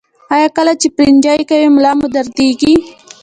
[0.35, 2.73] ایا کله چې پرنجی کوئ ملا مو دردیږي؟